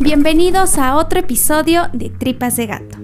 Bienvenidos 0.00 0.78
a 0.78 0.96
otro 0.96 1.18
episodio 1.18 1.88
de 1.92 2.08
Tripas 2.08 2.54
de 2.54 2.66
Gato. 2.66 2.98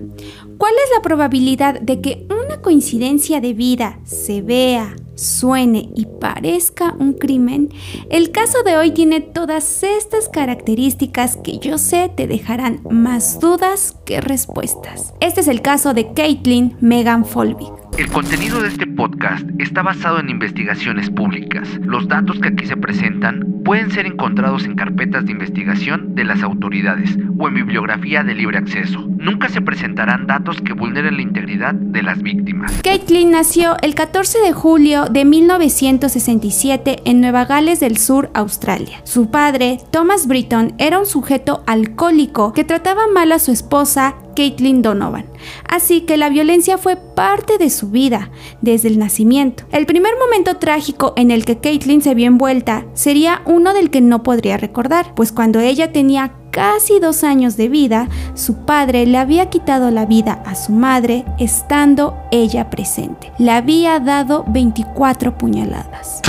¿Cuál 0.59 0.75
es 0.75 0.91
la 0.95 1.03
probabilidad 1.03 1.81
de 1.81 2.01
que 2.01 2.29
una 2.31 2.63
coincidencia 2.63 3.41
de 3.41 3.53
vida 3.53 3.99
se 4.05 4.43
vea, 4.43 4.95
suene 5.17 5.91
y 5.97 6.07
parezca 6.07 6.95
un 6.97 7.15
crimen? 7.15 7.71
El 8.11 8.31
caso 8.31 8.63
de 8.63 8.77
hoy 8.77 8.93
tiene 8.93 9.21
todas 9.21 9.83
estas 9.83 10.29
características 10.29 11.37
que 11.37 11.59
yo 11.59 11.79
sé 11.79 12.13
te 12.15 12.29
dejarán 12.29 12.81
más 12.89 13.41
dudas 13.41 13.97
que 14.05 14.21
respuestas. 14.21 15.15
Este 15.19 15.41
es 15.41 15.49
el 15.49 15.63
caso 15.63 15.95
de 15.95 16.13
Caitlin 16.13 16.77
Megan 16.81 17.25
Folvig. 17.25 17.84
El 17.97 18.11
contenido 18.11 18.61
de 18.61 18.67
este 18.67 18.89
podcast 18.89 19.49
está 19.61 19.83
basado 19.83 20.19
en 20.19 20.29
investigaciones 20.29 21.11
públicas. 21.11 21.69
Los 21.81 22.09
datos 22.09 22.41
que 22.41 22.49
aquí 22.49 22.67
se 22.67 22.77
presentan 22.77 23.63
pueden 23.65 23.93
ser 23.93 24.07
encontrados 24.07 24.65
en 24.65 24.75
carpetas 24.75 25.25
de 25.25 25.31
investigación 25.31 26.13
de 26.17 26.25
las 26.25 26.43
autoridades 26.43 27.17
o 27.39 27.47
en 27.47 27.55
bibliografía 27.55 28.25
de 28.25 28.35
libre 28.35 28.59
acceso. 28.59 28.99
Nunca 29.17 29.49
se 29.49 29.61
presentarán 29.61 30.27
datos 30.27 30.61
que 30.61 30.73
vulneren 30.73 31.15
la 31.15 31.23
integridad 31.23 31.73
de 31.73 32.03
las 32.03 32.21
víctimas. 32.21 32.73
Caitlin 32.83 33.31
nació 33.31 33.77
el 33.81 33.95
14 33.95 34.41
de 34.41 34.53
julio 34.53 35.05
de 35.05 35.25
1967 35.25 36.97
en 37.05 37.21
Nueva 37.21 37.45
Gales 37.45 37.79
del 37.79 37.97
Sur, 37.99 38.29
Australia. 38.35 39.03
Su 39.05 39.31
padre, 39.31 39.79
Thomas 39.93 40.27
Britton, 40.27 40.75
era 40.79 40.99
un 40.99 41.07
sujeto 41.07 41.63
alcohólico 41.69 42.53
que 42.53 42.65
trataba 42.65 43.03
mal 43.07 43.31
a 43.31 43.39
su 43.39 43.53
esposa 43.53 44.17
Caitlin 44.35 44.83
Donovan. 44.83 45.27
Así 45.69 46.03
que 46.03 46.17
la 46.17 46.29
violencia 46.29 46.79
fue 46.79 46.97
parte 46.97 47.59
de 47.59 47.71
su 47.71 47.91
vida 47.91 48.31
desde 48.61 48.89
el 48.89 48.99
nacimiento. 48.99 49.65
El 49.73 49.87
primer 49.87 50.13
momento 50.19 50.57
trágico 50.57 51.13
en 51.17 51.31
el 51.31 51.45
que 51.45 51.59
Caitlin 51.59 52.03
se 52.03 52.15
vio 52.15 52.27
envuelta 52.27 52.87
sería 52.95 53.43
uno 53.47 53.75
del 53.75 53.91
que 53.91 54.01
no 54.01 54.23
podría 54.23 54.57
recordar, 54.57 55.15
pues 55.15 55.33
cuando 55.33 55.61
ella 55.61 55.93
tenía 55.93 56.33
casi 56.51 57.01
dos 57.01 57.25
años 57.25 57.57
de 57.57 57.69
vida, 57.69 58.09
su 58.35 58.65
padre 58.65 59.07
le 59.07 59.19
había 59.19 59.51
quitado 59.51 59.91
la 59.91 60.07
vida 60.07 60.43
a 60.47 60.55
su 60.55 60.73
madre 60.73 61.25
estando 61.39 62.17
ella 62.31 62.71
presente. 62.71 63.33
Le 63.39 63.51
había 63.51 63.99
dado 63.99 64.45
24 64.49 65.37
puñaladas. 65.37 66.21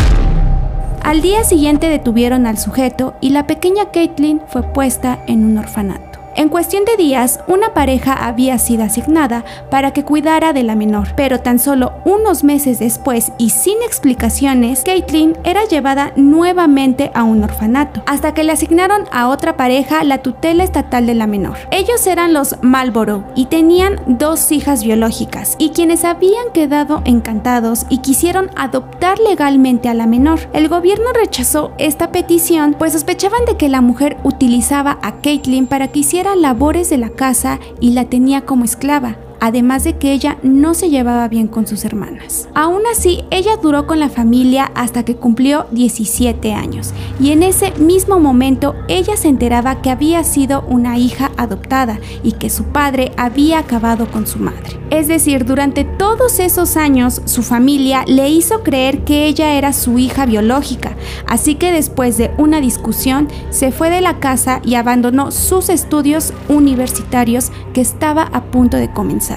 Al 1.03 1.21
día 1.21 1.43
siguiente 1.43 1.87
detuvieron 1.87 2.47
al 2.47 2.57
sujeto 2.57 3.13
y 3.21 3.29
la 3.29 3.45
pequeña 3.45 3.91
Caitlin 3.91 4.41
fue 4.47 4.63
puesta 4.63 5.23
en 5.27 5.45
un 5.45 5.59
orfanato. 5.59 6.14
En 6.37 6.49
cuestión 6.49 6.83
de 6.83 6.97
días, 6.97 7.39
una 7.47 7.73
pareja 7.73 8.13
había 8.13 8.59
sido 8.59 8.83
asignada 8.83 9.45
para 9.71 9.93
que 9.93 10.03
cuidara 10.03 10.51
de 10.51 10.63
la 10.63 10.75
menor, 10.75 11.13
pero 11.15 11.39
tan 11.39 11.59
solo 11.59 11.93
unos 12.03 12.43
meses 12.43 12.77
después 12.77 13.31
y 13.37 13.51
sin 13.51 13.81
explicaciones, 13.81 14.83
Caitlin 14.83 15.37
era 15.45 15.63
llevada 15.63 16.11
nuevamente 16.17 17.09
a 17.13 17.23
un 17.23 17.41
orfanato, 17.41 18.03
hasta 18.05 18.33
que 18.33 18.43
le 18.43 18.51
asignaron 18.51 19.05
a 19.13 19.29
otra 19.29 19.55
pareja 19.55 20.03
la 20.03 20.17
tutela 20.17 20.65
estatal 20.65 21.05
de 21.07 21.15
la 21.15 21.25
menor. 21.25 21.55
Ellos 21.71 22.05
eran 22.05 22.33
los 22.33 22.57
Marlborough 22.61 23.23
y 23.33 23.45
tenían 23.45 24.01
dos 24.05 24.51
hijas 24.51 24.83
biológicas, 24.83 25.55
y 25.57 25.69
quienes 25.69 26.03
habían 26.03 26.51
quedado 26.53 27.01
encantados 27.05 27.85
y 27.87 27.99
quisieron 27.99 28.49
adoptar 28.57 29.19
legalmente 29.19 29.87
a 29.87 29.93
la 29.93 30.05
menor. 30.05 30.41
El 30.51 30.67
gobierno 30.67 31.05
rechazó 31.13 31.71
esta 31.77 32.11
petición, 32.11 32.75
pues 32.77 32.91
sospechaban 32.91 33.45
de 33.45 33.55
que 33.55 33.69
la 33.69 33.79
mujer 33.79 34.17
utilizaba 34.23 34.99
a 35.01 35.21
Caitlin 35.21 35.67
para 35.67 35.87
que 35.87 35.99
hiciera 35.99 36.24
labores 36.33 36.89
de 36.89 36.97
la 36.97 37.09
casa 37.11 37.59
y 37.79 37.91
la 37.91 38.05
tenía 38.05 38.45
como 38.45 38.65
esclava, 38.65 39.17
además 39.45 39.83
de 39.83 39.95
que 39.99 40.11
ella 40.11 40.39
no 40.41 40.73
se 40.73 40.89
llevaba 40.89 41.27
bien 41.27 41.47
con 41.47 41.67
sus 41.67 41.85
hermanas. 41.85 42.49
Aún 42.55 42.81
así, 42.91 43.25
ella 43.29 43.57
duró 43.57 43.85
con 43.85 43.99
la 43.99 44.09
familia 44.09 44.71
hasta 44.73 45.05
que 45.05 45.17
cumplió 45.17 45.67
17 45.69 46.51
años 46.51 46.95
y 47.19 47.29
en 47.29 47.43
ese 47.43 47.71
mismo 47.77 48.19
momento 48.19 48.73
ella 48.87 49.15
se 49.15 49.27
enteraba 49.27 49.83
que 49.83 49.91
había 49.91 50.23
sido 50.23 50.63
una 50.67 50.97
hija 50.97 51.31
adoptada 51.37 51.99
y 52.23 52.31
que 52.31 52.49
su 52.49 52.63
padre 52.63 53.11
había 53.17 53.59
acabado 53.59 54.07
con 54.07 54.25
su 54.25 54.39
madre. 54.39 54.79
Es 54.89 55.07
decir, 55.07 55.45
durante 55.45 55.83
todos 55.83 56.39
esos 56.39 56.75
años 56.75 57.21
su 57.25 57.43
familia 57.43 58.03
le 58.07 58.29
hizo 58.29 58.63
creer 58.63 59.03
que 59.03 59.27
ella 59.27 59.53
era 59.53 59.73
su 59.73 59.99
hija 59.99 60.25
biológica, 60.25 60.95
así 61.27 61.53
que 61.53 61.71
después 61.71 62.17
de 62.17 62.31
una 62.39 62.61
discusión 62.61 63.27
se 63.51 63.71
fue 63.71 63.91
de 63.91 64.01
la 64.01 64.19
casa 64.19 64.59
y 64.63 64.73
abandonó 64.73 65.29
sus 65.29 65.69
estudios 65.69 66.33
universitarios 66.49 67.51
que 67.73 67.81
estaba 67.81 68.23
a 68.23 68.45
punto 68.45 68.77
de 68.77 68.91
comenzar. 68.91 69.34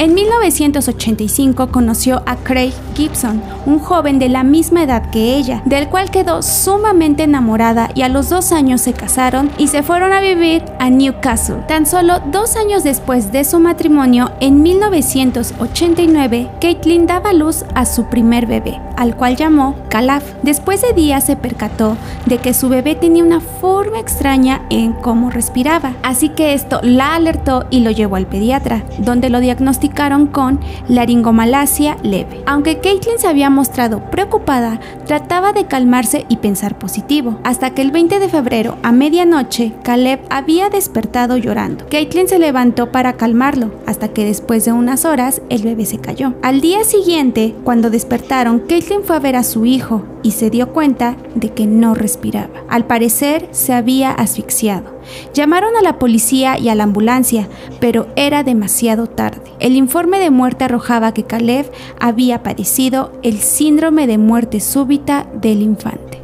En 0.00 0.14
1985 0.14 1.72
conoció 1.72 2.22
a 2.24 2.36
Craig 2.36 2.72
Gibson, 2.94 3.42
un 3.66 3.80
joven 3.80 4.20
de 4.20 4.28
la 4.28 4.44
misma 4.44 4.84
edad 4.84 5.10
que 5.10 5.36
ella, 5.36 5.60
del 5.64 5.88
cual 5.88 6.12
quedó 6.12 6.40
sumamente 6.40 7.24
enamorada 7.24 7.90
y 7.96 8.02
a 8.02 8.08
los 8.08 8.28
dos 8.28 8.52
años 8.52 8.80
se 8.80 8.92
casaron 8.92 9.50
y 9.58 9.66
se 9.66 9.82
fueron 9.82 10.12
a 10.12 10.20
vivir 10.20 10.62
a 10.78 10.88
Newcastle. 10.88 11.64
Tan 11.66 11.84
solo 11.84 12.20
dos 12.30 12.54
años 12.54 12.84
después 12.84 13.32
de 13.32 13.42
su 13.42 13.58
matrimonio, 13.58 14.30
en 14.38 14.62
1989, 14.62 16.48
Caitlin 16.60 17.08
daba 17.08 17.32
luz 17.32 17.64
a 17.74 17.84
su 17.84 18.04
primer 18.04 18.46
bebé, 18.46 18.80
al 18.96 19.16
cual 19.16 19.34
llamó 19.34 19.74
Calaf. 19.88 20.22
Después 20.44 20.80
de 20.80 20.92
días 20.92 21.24
se 21.24 21.34
percató 21.34 21.96
de 22.26 22.38
que 22.38 22.54
su 22.54 22.68
bebé 22.68 22.94
tenía 22.94 23.24
una 23.24 23.40
forma 23.40 23.98
extraña 23.98 24.62
en 24.70 24.92
cómo 24.92 25.30
respiraba, 25.30 25.94
así 26.04 26.28
que 26.28 26.54
esto 26.54 26.78
la 26.84 27.16
alertó 27.16 27.66
y 27.70 27.80
lo 27.80 27.90
llevó 27.90 28.14
al 28.14 28.28
pediatra, 28.28 28.84
donde 28.98 29.28
lo 29.28 29.40
diagnosticaron 29.88 30.26
con 30.26 30.60
laringomalacia 30.88 31.96
leve. 32.02 32.42
Aunque 32.46 32.78
Caitlin 32.78 33.18
se 33.18 33.28
había 33.28 33.50
mostrado 33.50 34.10
preocupada, 34.10 34.80
trataba 35.06 35.52
de 35.52 35.66
calmarse 35.66 36.26
y 36.28 36.36
pensar 36.36 36.78
positivo, 36.78 37.38
hasta 37.44 37.70
que 37.70 37.82
el 37.82 37.90
20 37.90 38.18
de 38.18 38.28
febrero 38.28 38.76
a 38.82 38.92
medianoche 38.92 39.72
Caleb 39.82 40.20
había 40.30 40.68
despertado 40.68 41.36
llorando. 41.36 41.86
Caitlin 41.90 42.28
se 42.28 42.38
levantó 42.38 42.92
para 42.92 43.14
calmarlo, 43.14 43.72
hasta 43.86 44.08
que 44.08 44.24
después 44.24 44.64
de 44.64 44.72
unas 44.72 45.04
horas 45.04 45.42
el 45.48 45.62
bebé 45.62 45.86
se 45.86 45.98
cayó. 45.98 46.34
Al 46.42 46.60
día 46.60 46.84
siguiente, 46.84 47.54
cuando 47.64 47.90
despertaron, 47.90 48.60
Caitlin 48.60 49.02
fue 49.04 49.16
a 49.16 49.20
ver 49.20 49.36
a 49.36 49.42
su 49.42 49.64
hijo 49.64 50.04
y 50.22 50.32
se 50.32 50.50
dio 50.50 50.72
cuenta 50.72 51.16
de 51.34 51.52
que 51.52 51.66
no 51.66 51.94
respiraba. 51.94 52.50
Al 52.68 52.86
parecer 52.86 53.48
se 53.52 53.72
había 53.72 54.10
asfixiado. 54.12 54.97
Llamaron 55.34 55.76
a 55.76 55.82
la 55.82 55.98
policía 55.98 56.58
y 56.58 56.68
a 56.68 56.74
la 56.74 56.84
ambulancia, 56.84 57.48
pero 57.80 58.08
era 58.16 58.42
demasiado 58.42 59.06
tarde. 59.06 59.52
El 59.60 59.76
informe 59.76 60.18
de 60.18 60.30
muerte 60.30 60.64
arrojaba 60.64 61.12
que 61.12 61.24
Caleb 61.24 61.70
había 62.00 62.42
padecido 62.42 63.12
el 63.22 63.38
síndrome 63.38 64.06
de 64.06 64.18
muerte 64.18 64.60
súbita 64.60 65.26
del 65.40 65.62
infante. 65.62 66.18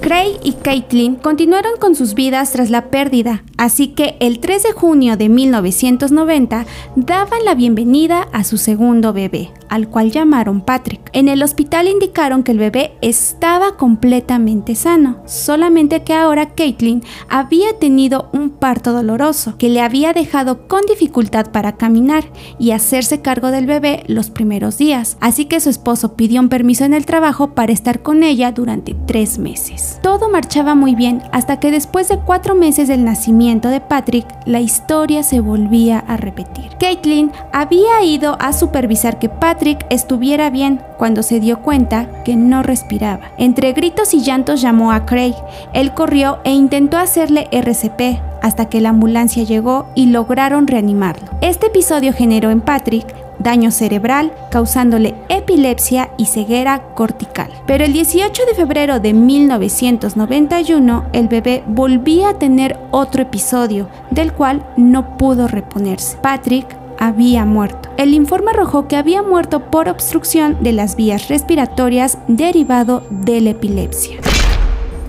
Craig 0.00 0.38
y 0.42 0.52
Caitlin 0.52 1.16
continuaron 1.16 1.72
con 1.78 1.94
sus 1.96 2.14
vidas 2.14 2.52
tras 2.52 2.70
la 2.70 2.86
pérdida, 2.86 3.42
así 3.56 3.88
que 3.88 4.16
el 4.20 4.38
3 4.38 4.62
de 4.62 4.72
junio 4.72 5.16
de 5.16 5.28
1990 5.28 6.66
daban 6.96 7.44
la 7.44 7.54
bienvenida 7.54 8.28
a 8.32 8.44
su 8.44 8.58
segundo 8.58 9.12
bebé, 9.12 9.50
al 9.68 9.88
cual 9.88 10.10
llamaron 10.10 10.60
Patrick. 10.60 11.10
En 11.12 11.28
el 11.28 11.42
hospital 11.42 11.88
indicaron 11.88 12.42
que 12.42 12.52
el 12.52 12.58
bebé 12.58 12.94
estaba 13.00 13.76
completamente 13.76 14.74
sano, 14.74 15.18
solamente 15.26 16.02
que 16.02 16.14
ahora 16.14 16.54
Caitlin 16.54 17.02
había 17.28 17.78
tenido 17.78 18.30
un 18.32 18.50
parto 18.50 18.92
doloroso 18.92 19.56
que 19.58 19.68
le 19.68 19.80
había 19.80 20.12
dejado 20.12 20.66
con 20.68 20.82
dificultad 20.88 21.50
para 21.50 21.76
caminar 21.76 22.24
y 22.58 22.70
hacerse 22.70 23.20
cargo 23.20 23.50
del 23.50 23.66
bebé 23.66 24.04
los 24.06 24.30
primeros 24.30 24.78
días, 24.78 25.16
así 25.20 25.44
que 25.44 25.60
su 25.60 25.70
esposo 25.70 26.14
pidió 26.14 26.40
un 26.40 26.48
permiso 26.48 26.84
en 26.84 26.94
el 26.94 27.06
trabajo 27.06 27.54
para 27.54 27.72
estar 27.72 28.00
con 28.02 28.22
ella 28.22 28.52
durante 28.52 28.94
tres 29.06 29.38
meses. 29.38 29.98
Todo 30.02 30.28
marchaba 30.30 30.74
muy 30.74 30.94
bien 30.94 31.22
hasta 31.32 31.60
que 31.60 31.70
después 31.70 32.08
de 32.08 32.18
cuatro 32.18 32.54
meses 32.54 32.88
del 32.88 33.04
nacimiento 33.04 33.68
de 33.68 33.80
Patrick, 33.80 34.26
la 34.46 34.60
historia 34.60 35.22
se 35.22 35.40
volvía 35.40 35.98
a 35.98 36.16
repetir. 36.16 36.70
Caitlin 36.80 37.30
había 37.52 38.02
ido 38.02 38.36
a 38.40 38.52
supervisar 38.52 39.18
que 39.18 39.28
Patrick 39.28 39.57
estuviera 39.90 40.50
bien 40.50 40.80
cuando 40.96 41.22
se 41.22 41.40
dio 41.40 41.60
cuenta 41.60 42.22
que 42.24 42.36
no 42.36 42.62
respiraba. 42.62 43.20
Entre 43.38 43.72
gritos 43.72 44.14
y 44.14 44.20
llantos 44.20 44.60
llamó 44.60 44.92
a 44.92 45.04
Craig. 45.04 45.34
Él 45.72 45.92
corrió 45.94 46.38
e 46.44 46.52
intentó 46.52 46.96
hacerle 46.96 47.48
RCP 47.50 48.20
hasta 48.42 48.68
que 48.68 48.80
la 48.80 48.90
ambulancia 48.90 49.42
llegó 49.42 49.86
y 49.94 50.06
lograron 50.06 50.66
reanimarlo. 50.66 51.28
Este 51.40 51.66
episodio 51.66 52.12
generó 52.12 52.50
en 52.50 52.60
Patrick 52.60 53.06
daño 53.38 53.70
cerebral, 53.70 54.32
causándole 54.50 55.14
epilepsia 55.28 56.10
y 56.16 56.26
ceguera 56.26 56.94
cortical. 56.94 57.50
Pero 57.66 57.84
el 57.84 57.92
18 57.92 58.46
de 58.46 58.54
febrero 58.54 59.00
de 59.00 59.12
1991, 59.12 61.06
el 61.12 61.28
bebé 61.28 61.62
volvía 61.66 62.30
a 62.30 62.38
tener 62.38 62.78
otro 62.90 63.22
episodio, 63.22 63.88
del 64.10 64.32
cual 64.32 64.64
no 64.76 65.16
pudo 65.16 65.48
reponerse. 65.48 66.16
Patrick 66.18 66.77
había 66.98 67.44
muerto. 67.44 67.88
El 67.96 68.14
informe 68.14 68.50
arrojó 68.50 68.88
que 68.88 68.96
había 68.96 69.22
muerto 69.22 69.70
por 69.70 69.88
obstrucción 69.88 70.58
de 70.60 70.72
las 70.72 70.96
vías 70.96 71.28
respiratorias 71.28 72.18
derivado 72.28 73.02
de 73.08 73.40
la 73.40 73.50
epilepsia. 73.50 74.18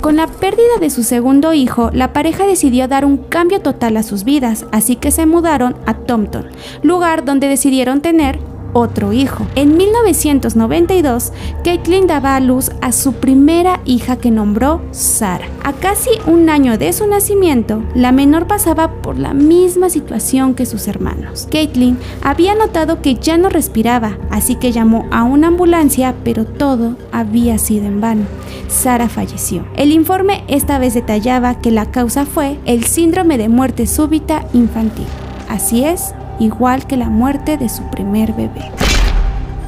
Con 0.01 0.15
la 0.15 0.27
pérdida 0.27 0.77
de 0.79 0.89
su 0.89 1.03
segundo 1.03 1.53
hijo, 1.53 1.89
la 1.91 2.13
pareja 2.13 2.45
decidió 2.45 2.87
dar 2.87 3.03
un 3.03 3.17
cambio 3.17 3.59
total 3.59 3.97
a 3.97 4.03
sus 4.03 4.23
vidas, 4.23 4.65
así 4.71 4.95
que 4.95 5.11
se 5.11 5.25
mudaron 5.25 5.75
a 5.85 5.93
Tompton, 5.93 6.47
lugar 6.83 7.25
donde 7.25 7.49
decidieron 7.49 7.99
tener 7.99 8.39
otro 8.73 9.13
hijo. 9.13 9.45
En 9.55 9.77
1992, 9.77 11.33
Caitlin 11.63 12.07
daba 12.07 12.35
a 12.35 12.39
luz 12.39 12.71
a 12.81 12.91
su 12.91 13.13
primera 13.13 13.81
hija 13.85 14.17
que 14.17 14.31
nombró 14.31 14.81
Sara. 14.91 15.47
A 15.63 15.73
casi 15.73 16.09
un 16.25 16.49
año 16.49 16.77
de 16.77 16.93
su 16.93 17.07
nacimiento, 17.07 17.83
la 17.95 18.11
menor 18.11 18.47
pasaba 18.47 19.01
por 19.01 19.17
la 19.17 19.33
misma 19.33 19.89
situación 19.89 20.55
que 20.55 20.65
sus 20.65 20.87
hermanos. 20.87 21.47
Caitlin 21.51 21.97
había 22.21 22.55
notado 22.55 23.01
que 23.01 23.15
ya 23.15 23.37
no 23.37 23.49
respiraba, 23.49 24.17
así 24.29 24.55
que 24.55 24.71
llamó 24.71 25.05
a 25.11 25.23
una 25.23 25.47
ambulancia, 25.47 26.15
pero 26.23 26.45
todo 26.45 26.95
había 27.11 27.57
sido 27.57 27.85
en 27.85 28.01
vano. 28.01 28.25
Sara 28.67 29.09
falleció. 29.09 29.65
El 29.75 29.91
informe 29.91 30.43
esta 30.47 30.79
vez 30.79 30.93
detallaba 30.93 31.59
que 31.59 31.71
la 31.71 31.91
causa 31.91 32.25
fue 32.25 32.59
el 32.65 32.83
síndrome 32.83 33.37
de 33.37 33.49
muerte 33.49 33.87
súbita 33.87 34.45
infantil. 34.53 35.07
Así 35.47 35.83
es, 35.83 36.13
igual 36.39 36.85
que 36.85 36.97
la 36.97 37.09
muerte 37.09 37.57
de 37.57 37.69
su 37.69 37.83
primer 37.83 38.33
bebé. 38.33 38.71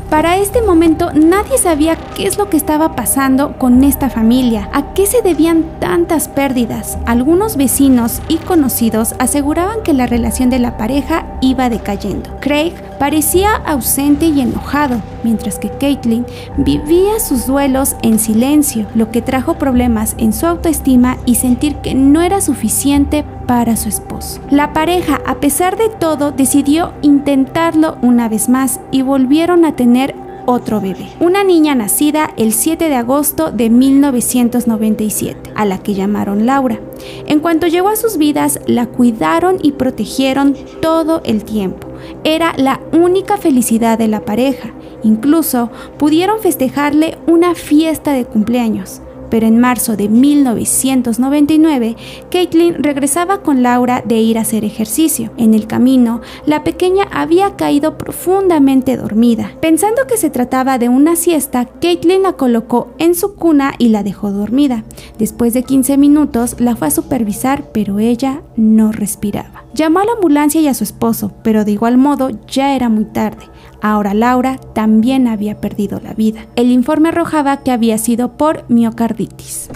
Para 0.09 0.37
este 0.37 0.61
momento 0.61 1.11
nadie 1.13 1.57
sabía 1.57 1.95
qué 2.21 2.27
es 2.27 2.37
lo 2.37 2.51
que 2.51 2.57
estaba 2.57 2.95
pasando 2.95 3.57
con 3.57 3.83
esta 3.83 4.07
familia, 4.07 4.69
a 4.73 4.93
qué 4.93 5.07
se 5.07 5.23
debían 5.23 5.63
tantas 5.79 6.27
pérdidas. 6.27 6.99
Algunos 7.07 7.57
vecinos 7.57 8.21
y 8.27 8.37
conocidos 8.37 9.15
aseguraban 9.17 9.81
que 9.83 9.93
la 9.93 10.05
relación 10.05 10.51
de 10.51 10.59
la 10.59 10.77
pareja 10.77 11.25
iba 11.41 11.67
decayendo. 11.71 12.29
Craig 12.39 12.73
parecía 12.99 13.55
ausente 13.55 14.27
y 14.27 14.39
enojado, 14.39 15.01
mientras 15.23 15.57
que 15.57 15.71
Caitlin 15.71 16.27
vivía 16.57 17.19
sus 17.19 17.47
duelos 17.47 17.95
en 18.03 18.19
silencio, 18.19 18.85
lo 18.93 19.09
que 19.09 19.23
trajo 19.23 19.55
problemas 19.55 20.13
en 20.19 20.31
su 20.31 20.45
autoestima 20.45 21.17
y 21.25 21.33
sentir 21.33 21.77
que 21.77 21.95
no 21.95 22.21
era 22.21 22.39
suficiente 22.39 23.25
para 23.47 23.75
su 23.75 23.89
esposo. 23.89 24.39
La 24.51 24.73
pareja, 24.73 25.19
a 25.25 25.39
pesar 25.39 25.75
de 25.75 25.89
todo, 25.89 26.31
decidió 26.31 26.93
intentarlo 27.01 27.97
una 28.03 28.29
vez 28.29 28.47
más 28.47 28.79
y 28.91 29.01
volvieron 29.01 29.65
a 29.65 29.75
tener 29.75 30.13
otro 30.51 30.81
bebé, 30.81 31.09
una 31.19 31.43
niña 31.43 31.75
nacida 31.75 32.33
el 32.37 32.53
7 32.53 32.89
de 32.89 32.95
agosto 32.95 33.51
de 33.51 33.69
1997, 33.69 35.51
a 35.55 35.65
la 35.65 35.79
que 35.79 35.93
llamaron 35.93 36.45
Laura. 36.45 36.79
En 37.27 37.39
cuanto 37.39 37.67
llegó 37.67 37.89
a 37.89 37.95
sus 37.95 38.17
vidas, 38.17 38.59
la 38.67 38.87
cuidaron 38.87 39.57
y 39.61 39.73
protegieron 39.73 40.55
todo 40.81 41.21
el 41.25 41.43
tiempo. 41.43 41.87
Era 42.23 42.53
la 42.57 42.79
única 42.91 43.37
felicidad 43.37 43.97
de 43.97 44.07
la 44.07 44.25
pareja. 44.25 44.71
Incluso 45.03 45.71
pudieron 45.97 46.39
festejarle 46.39 47.17
una 47.27 47.55
fiesta 47.55 48.13
de 48.13 48.25
cumpleaños 48.25 49.01
pero 49.31 49.47
en 49.47 49.57
marzo 49.57 49.95
de 49.97 50.09
1999, 50.09 51.95
Caitlin 52.29 52.75
regresaba 52.83 53.41
con 53.41 53.63
Laura 53.63 54.03
de 54.05 54.19
ir 54.19 54.37
a 54.37 54.41
hacer 54.41 54.63
ejercicio. 54.63 55.31
En 55.37 55.55
el 55.55 55.65
camino, 55.65 56.21
la 56.45 56.63
pequeña 56.63 57.05
había 57.11 57.55
caído 57.55 57.97
profundamente 57.97 58.97
dormida. 58.97 59.53
Pensando 59.61 60.05
que 60.05 60.17
se 60.17 60.29
trataba 60.29 60.77
de 60.77 60.89
una 60.89 61.15
siesta, 61.15 61.65
Caitlin 61.65 62.21
la 62.21 62.33
colocó 62.33 62.89
en 62.99 63.15
su 63.15 63.35
cuna 63.35 63.73
y 63.79 63.89
la 63.89 64.03
dejó 64.03 64.31
dormida. 64.31 64.83
Después 65.17 65.53
de 65.53 65.63
15 65.63 65.97
minutos, 65.97 66.57
la 66.59 66.75
fue 66.75 66.89
a 66.89 66.91
supervisar, 66.91 67.71
pero 67.71 67.99
ella 67.99 68.41
no 68.57 68.91
respiraba. 68.91 69.63
Llamó 69.73 69.99
a 69.99 70.05
la 70.05 70.11
ambulancia 70.13 70.59
y 70.59 70.67
a 70.67 70.73
su 70.73 70.83
esposo, 70.83 71.31
pero 71.43 71.63
de 71.63 71.71
igual 71.71 71.97
modo 71.97 72.29
ya 72.47 72.75
era 72.75 72.89
muy 72.89 73.05
tarde. 73.05 73.45
Ahora 73.81 74.13
Laura 74.13 74.57
también 74.73 75.27
había 75.27 75.59
perdido 75.59 75.99
la 75.99 76.13
vida. 76.13 76.45
El 76.55 76.71
informe 76.71 77.09
arrojaba 77.09 77.57
que 77.57 77.71
había 77.71 77.97
sido 77.97 78.37
por 78.37 78.63
miocarditis. 78.69 79.69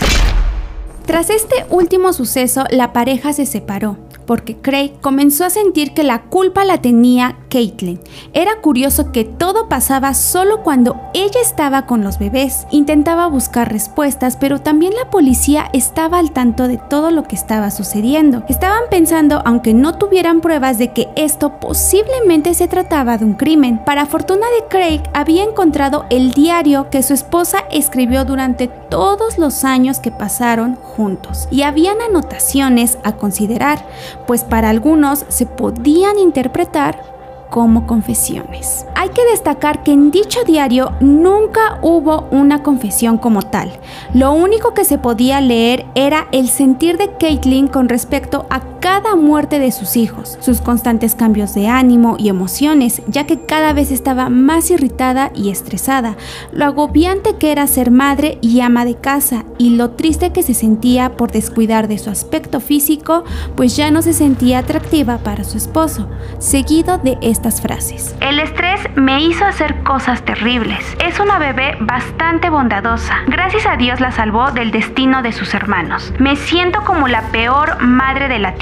Tras 1.06 1.30
este 1.30 1.56
último 1.70 2.14
suceso, 2.14 2.64
la 2.72 2.94
pareja 2.94 3.34
se 3.34 3.46
separó 3.46 3.98
porque 4.26 4.56
Craig 4.58 4.94
comenzó 5.02 5.46
a 5.46 5.50
sentir 5.50 5.94
que 5.94 6.04
la 6.04 6.24
culpa 6.24 6.66
la 6.66 6.82
tenía 6.82 7.38
Caitlin. 7.56 8.02
Era 8.34 8.60
curioso 8.60 9.14
que 9.14 9.24
todo 9.24 9.70
pasaba 9.70 10.14
solo 10.14 10.62
cuando 10.62 11.00
ella 11.14 11.40
estaba 11.42 11.86
con 11.86 12.04
los 12.04 12.20
bebés. 12.20 12.68
Intentaba 12.70 13.28
buscar 13.28 13.72
respuestas, 13.72 14.36
pero 14.36 14.60
también 14.60 14.94
la 14.94 15.10
policía 15.10 15.70
estaba 15.72 16.20
al 16.20 16.32
tanto 16.32 16.68
de 16.68 16.78
todo 16.78 17.12
lo 17.12 17.24
que 17.24 17.38
estaba 17.38 17.72
sucediendo. 17.72 18.44
Estaban 18.50 18.82
pensando, 18.92 19.42
aunque 19.46 19.74
no 19.74 19.98
tuvieran 19.98 20.42
pruebas 20.42 20.78
de 20.78 20.92
que 20.92 21.08
esto 21.16 21.62
posiblemente 21.62 22.54
se 22.54 22.68
trataba 22.68 23.18
de 23.18 23.24
un 23.24 23.36
crimen. 23.36 23.80
Para 23.86 24.06
fortuna 24.06 24.48
de 24.60 24.68
Craig, 24.68 25.04
había 25.14 25.46
encontrado 25.46 26.08
el 26.10 26.32
diario 26.32 26.90
que 26.90 27.04
su 27.04 27.14
esposa 27.14 27.60
escribió 27.72 28.26
durante 28.26 28.68
todos 28.68 29.38
los 29.38 29.64
años 29.64 30.00
que 30.00 30.12
pasaron 30.12 30.76
juntos. 30.76 31.48
Y 31.52 31.62
habían 31.62 32.02
anotaciones 32.02 32.98
a 33.06 33.14
considerar 33.14 33.80
pues 34.28 34.44
para 34.44 34.70
algunos 34.70 35.24
se 35.30 35.46
podían 35.46 36.20
interpretar 36.20 37.15
como 37.50 37.88
confesiones. 37.88 38.86
Hay 38.96 39.10
que 39.10 39.26
destacar 39.26 39.84
que 39.84 39.92
en 39.92 40.12
dicho 40.12 40.44
diario 40.44 40.92
nunca 41.00 41.80
hubo 41.82 42.28
una 42.32 42.64
confesión 42.64 43.18
como 43.18 43.42
tal. 43.42 43.72
Lo 44.14 44.34
único 44.34 44.74
que 44.74 44.86
se 44.86 44.98
podía 44.98 45.42
leer 45.42 45.86
era 45.96 46.28
el 46.32 46.50
sentir 46.50 46.98
de 46.98 47.14
Caitlin 47.18 47.68
con 47.68 47.90
respecto 47.90 48.46
a 48.50 48.62
cada 48.86 49.16
muerte 49.16 49.58
de 49.58 49.72
sus 49.72 49.98
hijos, 49.98 50.38
sus 50.42 50.62
constantes 50.62 51.16
cambios 51.16 51.56
de 51.56 51.68
ánimo 51.68 52.18
y 52.20 52.30
emociones, 52.30 53.02
ya 53.08 53.26
que 53.26 53.44
cada 53.44 53.74
vez 53.74 53.90
estaba 53.90 54.30
más 54.30 54.70
irritada 54.70 55.32
y 55.34 55.50
estresada, 55.50 56.18
lo 56.52 56.66
agobiante 56.66 57.36
que 57.38 57.52
era 57.52 57.66
ser 57.66 57.90
madre 57.90 58.38
y 58.42 58.62
ama 58.62 58.86
de 58.86 58.94
casa 58.94 59.44
y 59.58 59.72
lo 59.72 59.90
triste 59.90 60.32
que 60.32 60.44
se 60.44 60.54
sentía 60.54 61.18
por 61.18 61.32
descuidar 61.32 61.88
de 61.88 61.98
su 61.98 62.12
aspecto 62.12 62.60
físico, 62.60 63.24
pues 63.56 63.76
ya 63.76 63.90
no 63.90 64.04
se 64.04 64.14
sentía 64.14 64.60
atractiva 64.60 65.18
para 65.18 65.44
su 65.46 65.58
esposo, 65.58 66.08
seguido 66.38 67.00
de 67.00 67.18
estas 67.22 67.62
frases. 67.62 68.16
El 68.22 68.40
estrés 68.40 68.82
me 68.94 69.24
hizo 69.24 69.46
hacer 69.46 69.82
cosas 69.82 70.22
terribles. 70.26 70.96
Es 71.04 71.20
una 71.20 71.40
bebé 71.40 71.76
bastante 71.80 72.52
bondadosa. 72.52 73.16
Gracias 73.26 73.66
a 73.66 73.78
Dios 73.78 74.00
la 74.00 74.12
salvó 74.12 74.52
del 74.52 74.70
destino 74.70 75.24
de 75.24 75.32
sus 75.32 75.56
hermanos. 75.56 76.14
Me 76.20 76.36
siento 76.36 76.84
como 76.84 77.08
la 77.08 77.24
peor 77.32 77.82
madre 77.82 78.28
de 78.28 78.38
la 78.38 78.54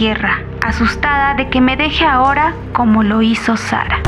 asustada 0.61 1.35
de 1.35 1.49
que 1.49 1.61
me 1.61 1.75
deje 1.75 2.05
ahora 2.05 2.53
como 2.73 3.03
lo 3.03 3.21
hizo 3.21 3.57
Sara. 3.57 4.01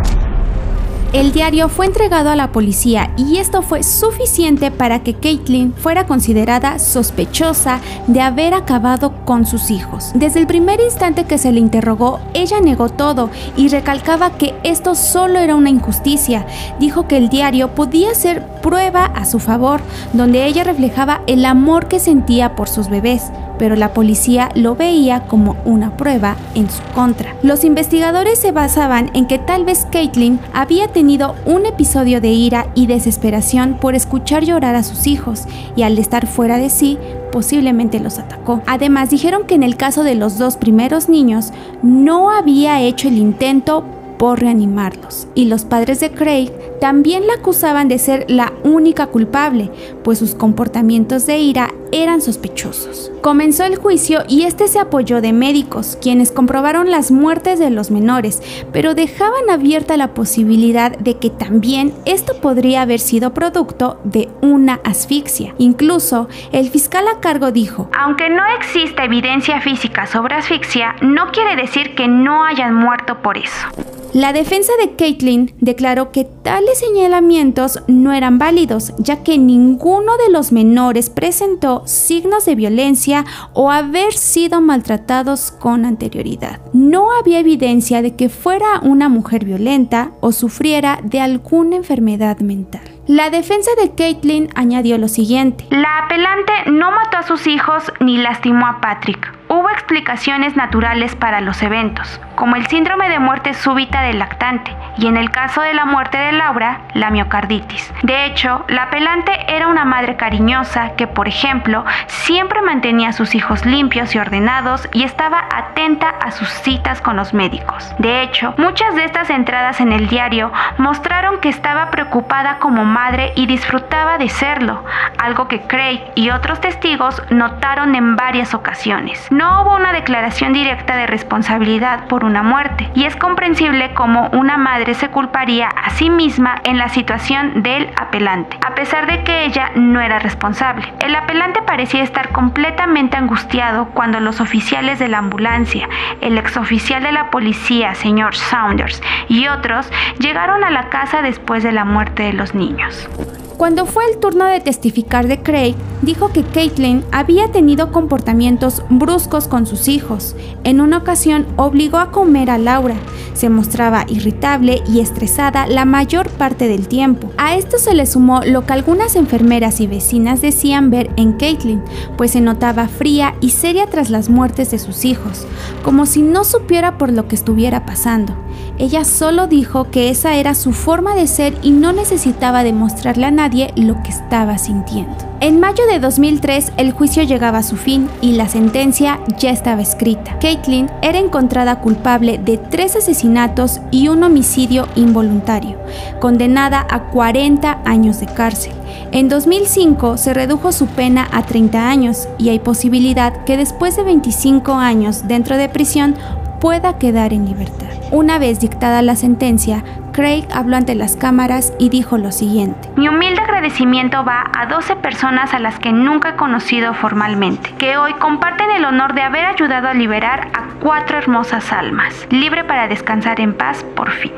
El 1.16 1.32
diario 1.32 1.70
fue 1.70 1.86
entregado 1.86 2.30
a 2.30 2.36
la 2.36 2.52
policía 2.52 3.12
y 3.16 3.38
esto 3.38 3.62
fue 3.62 3.84
suficiente 3.84 4.70
para 4.70 5.00
que 5.00 5.14
Caitlin 5.14 5.74
fuera 5.74 6.06
considerada 6.06 6.78
sospechosa 6.78 7.80
de 8.08 8.20
haber 8.20 8.54
acabado 8.54 9.14
con 9.24 9.46
sus 9.46 9.72
hijos. 9.72 10.12
Desde 10.14 10.42
el 10.42 10.48
primer 10.48 10.82
instante 10.82 11.24
que 11.24 11.38
se 11.38 11.54
le 11.54 11.62
interrogó, 11.62 12.20
ella 12.34 12.60
negó 12.60 12.90
todo 12.90 13.30
y 13.56 13.70
recalcaba 13.70 14.32
que 14.32 14.56
esto 14.64 14.94
solo 14.94 15.40
era 15.40 15.56
una 15.56 15.70
injusticia. 15.70 16.46
Dijo 16.82 17.08
que 17.08 17.16
el 17.16 17.30
diario 17.30 17.70
podía 17.76 18.14
ser 18.14 18.46
prueba 18.62 19.06
a 19.06 19.24
su 19.24 19.40
favor, 19.40 19.80
donde 20.12 20.46
ella 20.46 20.66
reflejaba 20.66 21.22
el 21.28 21.46
amor 21.46 21.88
que 21.88 22.02
sentía 22.02 22.56
por 22.56 22.68
sus 22.68 22.90
bebés 22.90 23.32
pero 23.58 23.76
la 23.76 23.94
policía 23.94 24.50
lo 24.56 24.76
veía 24.76 25.28
como 25.28 25.56
una 25.66 25.98
prueba 25.98 26.36
en 26.56 26.70
su 26.70 26.82
contra. 26.94 27.36
Los 27.44 27.64
investigadores 27.64 28.40
se 28.40 28.52
basaban 28.52 29.12
en 29.14 29.28
que 29.28 29.40
tal 29.40 29.66
vez 29.66 29.88
Caitlin 29.92 30.40
había 30.54 30.88
tenido 30.88 31.36
un 31.46 31.66
episodio 31.66 32.22
de 32.22 32.30
ira 32.30 32.68
y 32.76 32.88
desesperación 32.88 33.78
por 33.80 33.96
escuchar 33.96 34.44
llorar 34.44 34.76
a 34.76 34.84
sus 34.84 35.08
hijos 35.08 35.44
y 35.76 35.84
al 35.84 35.98
estar 35.98 36.28
fuera 36.28 36.58
de 36.58 36.70
sí, 36.70 36.98
posiblemente 37.32 38.00
los 38.00 38.20
atacó. 38.20 38.62
Además, 38.66 39.10
dijeron 39.10 39.46
que 39.46 39.56
en 39.56 39.64
el 39.64 39.76
caso 39.76 40.04
de 40.04 40.16
los 40.16 40.38
dos 40.38 40.58
primeros 40.58 41.10
niños 41.10 41.52
no 41.84 42.32
había 42.32 42.82
hecho 42.82 43.08
el 43.08 43.18
intento 43.18 43.84
por 44.18 44.40
reanimarlos. 44.40 45.28
Y 45.36 45.46
los 45.46 45.66
padres 45.66 46.00
de 46.00 46.12
Craig 46.12 46.52
también 46.80 47.28
la 47.28 47.34
acusaban 47.34 47.88
de 47.88 48.00
ser 48.00 48.26
la 48.30 48.54
única 48.64 49.08
culpable, 49.08 49.70
pues 50.04 50.20
sus 50.20 50.36
comportamientos 50.36 51.26
de 51.26 51.40
ira 51.40 51.74
eran 52.04 52.22
sospechosos. 52.22 53.12
Comenzó 53.22 53.64
el 53.64 53.78
juicio 53.78 54.24
y 54.28 54.44
este 54.44 54.68
se 54.68 54.80
apoyó 54.80 55.22
de 55.22 55.34
médicos, 55.34 55.98
quienes 56.02 56.32
comprobaron 56.32 56.92
las 56.92 57.12
muertes 57.12 57.58
de 57.60 57.70
los 57.70 57.92
menores, 57.92 58.42
pero 58.72 58.94
dejaban 58.94 59.50
abierta 59.50 59.98
la 59.98 60.14
posibilidad 60.14 60.98
de 60.98 61.18
que 61.18 61.30
también 61.30 61.94
esto 62.06 62.40
podría 62.42 62.82
haber 62.82 63.00
sido 63.00 63.34
producto 63.34 64.00
de 64.04 64.30
una 64.42 64.80
asfixia. 64.84 65.56
Incluso 65.58 66.28
el 66.52 66.70
fiscal 66.70 67.06
a 67.08 67.20
cargo 67.20 67.52
dijo, 67.52 67.90
aunque 67.98 68.30
no 68.30 68.44
existe 68.60 69.04
evidencia 69.04 69.62
física 69.62 70.06
sobre 70.06 70.36
asfixia, 70.36 70.96
no 71.02 71.32
quiere 71.32 71.56
decir 71.56 71.96
que 71.96 72.08
no 72.08 72.44
hayan 72.44 72.76
muerto 72.76 73.22
por 73.22 73.38
eso. 73.38 73.68
La 74.16 74.32
defensa 74.32 74.72
de 74.80 74.96
Caitlin 74.96 75.54
declaró 75.60 76.14
que 76.14 76.24
tales 76.24 76.80
señalamientos 76.80 77.84
no 77.88 78.14
eran 78.14 78.40
válidos, 78.40 78.94
ya 78.98 79.24
que 79.24 79.38
ninguno 79.38 80.16
de 80.16 80.32
los 80.32 80.54
menores 80.54 81.10
presentó 81.10 81.85
signos 81.86 82.46
de 82.46 82.56
violencia 82.56 83.24
o 83.54 83.72
haber 83.72 84.14
sido 84.14 84.62
maltratados 84.62 85.52
con 85.52 85.86
anterioridad. 85.86 86.60
No 86.74 87.08
había 87.18 87.40
evidencia 87.40 88.02
de 88.02 88.16
que 88.16 88.30
fuera 88.30 88.80
una 88.82 89.10
mujer 89.10 89.46
violenta 89.46 90.12
o 90.20 90.32
sufriera 90.32 91.00
de 91.04 91.22
alguna 91.22 91.78
enfermedad 91.78 92.40
mental. 92.40 92.82
La 93.08 93.30
defensa 93.30 93.72
de 93.80 93.94
Caitlin 93.94 94.50
añadió 94.56 94.98
lo 94.98 95.08
siguiente. 95.08 95.66
La 95.70 96.06
apelante 96.06 96.52
no 96.72 96.90
mató 96.92 97.18
a 97.18 97.24
sus 97.24 97.46
hijos 97.46 97.84
ni 98.00 98.18
lastimó 98.18 98.66
a 98.66 98.82
Patrick 98.82 99.36
Hubo 99.48 99.70
explicaciones 99.70 100.56
naturales 100.56 101.16
para 101.16 101.40
los 101.40 101.62
eventos, 101.62 102.20
como 102.46 102.58
el 102.58 102.68
síndrome 102.68 103.10
de 103.10 103.18
muerte 103.18 103.56
súbita 103.56 104.04
del 104.04 104.20
lactante 104.20 104.72
y 105.00 105.08
en 105.08 105.18
el 105.18 105.32
caso 105.32 105.62
de 105.62 105.74
la 105.74 105.86
muerte 105.86 106.20
de 106.20 106.32
Laura, 106.32 106.82
la 106.94 107.10
miocarditis. 107.10 107.92
De 108.04 108.26
hecho, 108.26 108.64
la 108.68 108.84
apelante 108.84 109.32
era 109.48 109.68
una 109.68 109.84
madre 109.84 110.16
cariñosa 110.16 110.92
que, 110.96 111.08
por 111.08 111.28
ejemplo, 111.28 111.84
siempre 112.06 112.62
mantenía 112.62 113.10
a 113.10 113.14
sus 113.14 113.34
hijos 113.34 113.66
limpios 113.66 114.14
y 114.14 114.20
ordenados 114.20 114.88
y 114.94 115.02
estaba 115.02 115.44
atenta 115.52 116.10
a 116.10 116.30
sus 116.30 116.48
citas 116.48 117.02
con 117.02 117.16
los 117.16 117.34
médicos. 117.34 117.96
De 117.98 118.22
hecho, 118.22 118.54
muchas 118.60 118.94
de 118.94 119.06
estas 119.06 119.32
entradas 119.32 119.82
en 119.82 119.92
el 119.92 120.08
diario 120.08 120.52
mostraron 120.78 121.40
que 121.40 121.50
estaba 121.50 121.90
preocupada 121.90 122.60
como 122.60 122.86
madre 122.86 123.34
y 123.36 123.48
disfrutaba 123.48 124.20
de 124.20 124.30
serlo, 124.30 124.84
algo 125.18 125.48
que 125.48 125.62
Craig 125.62 126.04
y 126.14 126.30
otros 126.30 126.62
testigos 126.62 127.24
notaron 127.32 127.96
en 127.96 128.16
varias 128.16 128.54
ocasiones. 128.54 129.28
No 129.32 129.64
hubo 129.64 129.76
una 129.76 129.94
declaración 129.94 130.54
directa 130.54 130.96
de 130.96 131.08
responsabilidad 131.08 132.08
por 132.08 132.24
muerte, 132.44 132.90
y 132.96 133.06
es 133.06 133.16
comprensible 133.16 133.94
cómo 133.94 134.30
una 134.34 134.58
madre 134.58 134.94
se 134.94 135.10
culparía 135.10 135.68
a 135.68 135.90
sí 135.92 136.10
misma 136.10 136.62
en 136.64 136.78
la 136.78 136.90
situación 136.90 137.64
del 137.64 137.90
apelante, 137.96 138.58
a 138.66 138.76
pesar 138.76 139.08
de 139.08 139.24
que 139.24 139.46
ella 139.46 139.72
no 139.76 140.02
era 140.02 140.20
responsable. 140.20 140.92
El 141.00 141.16
apelante 141.16 141.62
parecía 141.62 142.04
estar 142.04 142.30
completamente 142.30 143.18
angustiado 143.18 143.86
cuando 143.94 144.20
los 144.20 144.42
oficiales 144.42 145.00
de 145.00 145.08
la 145.08 145.20
ambulancia, 145.20 145.88
el 146.22 146.38
exoficial 146.38 147.04
de 147.04 147.12
la 147.12 147.30
policía, 147.30 147.96
señor 147.96 148.36
Saunders, 148.36 149.02
y 149.28 149.48
otros 149.48 149.92
llegaron 150.20 150.64
a 150.64 150.72
la 150.72 150.90
casa 150.90 151.22
después 151.22 151.64
de 151.64 151.72
la 151.72 151.86
muerte 151.86 152.24
de 152.24 152.34
los 152.34 152.56
niños. 152.56 153.10
Cuando 153.58 153.86
fue 153.86 154.04
el 154.12 154.18
turno 154.18 154.46
de 154.46 154.60
testificar 154.60 155.28
de 155.28 155.42
Craig, 155.42 155.76
dijo 156.02 156.34
que 156.34 156.44
Caitlin 156.44 157.06
había 157.14 157.54
tenido 157.54 157.94
comportamientos 157.94 158.84
bruscos 158.90 159.48
con 159.48 159.66
sus 159.66 159.88
hijos. 159.88 160.36
En 160.66 160.82
una 160.82 160.98
ocasión 160.98 161.48
obligó 161.56 161.98
a 161.98 162.12
comer 162.12 162.50
a 162.50 162.58
Laura. 162.58 162.96
Se 163.34 163.50
mostraba 163.50 164.06
irritable 164.10 164.84
y 164.92 165.00
estresada 165.00 165.68
la 165.68 165.86
mayor 165.86 166.30
parte 166.32 166.68
del 166.68 166.90
tiempo. 166.90 167.32
A 167.38 167.56
esto 167.56 167.78
se 167.78 167.94
le 167.94 168.06
sumó 168.06 168.42
lo 168.44 168.66
que 168.66 168.74
algunas 168.74 169.16
enfermeras 169.16 169.80
y 169.80 169.88
vecinas 169.88 170.42
decían 170.42 170.90
ver 170.90 171.10
en 171.16 171.34
Caitlin, 171.34 171.82
pues 172.18 172.32
se 172.32 172.42
notaba 172.42 172.90
fría 172.90 173.36
y 173.40 173.52
seria 173.52 173.88
tras 173.88 174.10
las 174.10 174.30
muertes 174.30 174.72
de 174.72 174.80
sus 174.80 175.06
hijos, 175.06 175.48
como 175.82 176.06
si 176.06 176.22
no 176.22 176.44
supiera 176.44 176.98
por 176.98 177.12
lo 177.12 177.30
que 177.30 177.36
estuviera 177.36 177.86
pasando. 177.86 178.45
Ella 178.78 179.06
solo 179.06 179.48
dijo 179.48 179.86
que 179.86 180.10
esa 180.10 180.36
era 180.36 180.54
su 180.54 180.74
forma 180.74 181.16
de 181.16 181.28
ser 181.28 181.58
y 181.62 181.72
no 181.72 181.94
necesitaba 181.94 182.64
demostrarle 182.64 183.26
a 183.26 183.32
nadie 183.32 183.72
lo 183.76 184.02
que 184.04 184.10
estaba 184.10 184.58
sintiendo. 184.58 185.16
En 185.40 185.60
mayo 185.60 185.86
de 185.88 186.00
2003 186.00 186.74
el 186.78 186.92
juicio 186.92 187.24
llegaba 187.24 187.60
a 187.60 187.64
su 187.64 187.78
fin 187.78 188.10
y 188.22 188.34
la 188.34 188.50
sentencia 188.50 189.20
ya 189.38 189.52
estaba 189.52 189.82
escrita. 189.82 190.38
Caitlin 190.40 190.90
era 191.02 191.20
encontrada 191.20 191.82
culpable 191.82 192.38
de 192.38 192.58
tres 192.58 192.96
asesinatos 192.96 193.80
y 193.92 194.08
un 194.08 194.24
homicidio 194.24 194.88
involuntario, 194.96 195.78
condenada 196.20 196.86
a 196.90 197.10
40 197.12 197.80
años 197.86 198.20
de 198.20 198.28
cárcel. 198.28 198.74
En 199.12 199.30
2005 199.30 200.18
se 200.18 200.34
redujo 200.34 200.72
su 200.72 200.88
pena 200.88 201.28
a 201.32 201.44
30 201.44 201.90
años 201.90 202.28
y 202.38 202.50
hay 202.50 202.60
posibilidad 202.60 203.46
que 203.46 203.56
después 203.56 203.96
de 203.96 204.04
25 204.04 204.74
años 204.74 205.28
dentro 205.28 205.58
de 205.58 205.70
prisión 205.70 206.16
pueda 206.60 206.98
quedar 206.98 207.34
en 207.34 207.46
libertad. 207.46 207.88
Una 208.12 208.38
vez 208.38 208.60
dictada 208.60 209.02
la 209.02 209.16
sentencia, 209.16 209.84
Craig 210.12 210.46
habló 210.54 210.78
ante 210.78 210.96
las 210.96 211.18
cámaras 211.18 211.74
y 211.78 211.90
dijo 211.90 212.18
lo 212.18 212.32
siguiente. 212.32 212.90
Mi 212.96 213.10
humilde 213.10 213.42
agradecimiento 213.42 214.24
va 214.24 214.46
a 214.58 214.66
12 214.68 214.96
personas 214.98 215.54
a 215.54 215.60
las 215.60 215.78
que 215.80 215.92
nunca 215.92 216.30
he 216.30 216.36
conocido 216.36 216.94
formalmente, 216.94 217.74
que 217.78 217.98
hoy 217.98 218.14
comparten 218.14 218.72
el 218.72 218.86
honor 218.86 219.14
de 219.14 219.24
haber 219.24 219.46
ayudado 219.46 219.90
a 219.90 219.94
liberar 219.94 220.48
a 220.54 220.80
cuatro 220.80 221.18
hermosas 221.18 221.74
almas, 221.74 222.28
libre 222.30 222.64
para 222.64 222.88
descansar 222.88 223.42
en 223.42 223.54
paz 223.54 223.84
por 223.96 224.12
fin. 224.12 224.32